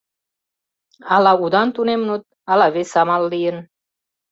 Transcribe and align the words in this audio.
Ала 1.15 1.31
удан 1.43 1.67
тунемыныт, 1.75 2.23
ала 2.51 2.67
вес 2.75 2.91
амал 3.01 3.23
лийын. 3.31 3.57